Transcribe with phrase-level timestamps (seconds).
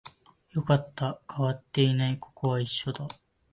[0.53, 3.07] よかった、変わっていない、ここは一緒だ